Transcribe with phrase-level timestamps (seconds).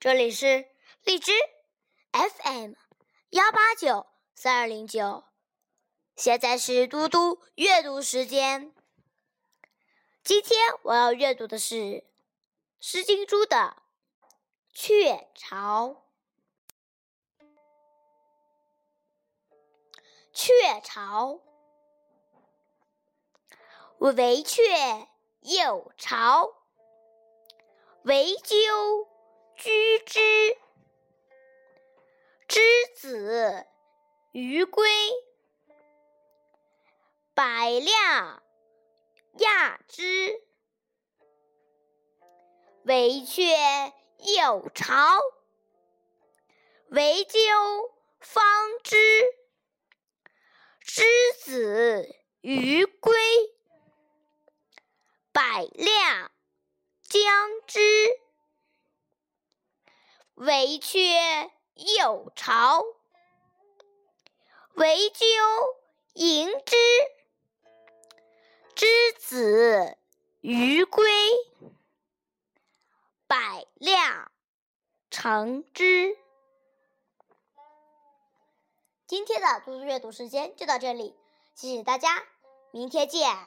[0.00, 0.66] 这里是
[1.04, 1.30] 荔枝
[2.10, 2.72] FM
[3.28, 5.24] 幺八九三二零九，
[6.16, 8.74] 现在是嘟嘟阅读时间。
[10.24, 11.74] 今天我要阅读的是
[12.80, 13.76] 《诗经》中的
[14.72, 15.88] 《雀巢》。
[20.32, 21.42] 雀巢，
[23.98, 24.62] 惟雀
[25.40, 26.54] 有巢，
[28.04, 29.06] 惟鸠
[29.60, 30.20] 居之。
[32.48, 32.60] 之
[32.96, 33.66] 子
[34.32, 34.90] 于归，
[37.34, 38.42] 百辆
[39.34, 40.42] 亚之。
[42.84, 43.44] 惟雀
[44.38, 45.18] 有巢，
[46.88, 47.38] 惟鸠
[48.18, 48.42] 方
[48.82, 48.96] 之。
[50.80, 51.04] 之
[51.38, 52.08] 子
[52.40, 53.14] 于归，
[55.32, 56.32] 百辆
[57.02, 57.78] 将之。
[60.40, 60.98] 惟雀
[61.98, 62.82] 有巢，
[64.72, 65.26] 惟鸠
[66.14, 66.76] 迎之。
[68.74, 68.86] 之
[69.18, 69.98] 子
[70.40, 71.04] 于归，
[73.26, 74.32] 百辆
[75.10, 76.16] 乘之。
[79.06, 81.14] 今天的读书阅读时间就到这里，
[81.54, 82.26] 谢谢大家，
[82.70, 83.46] 明天见。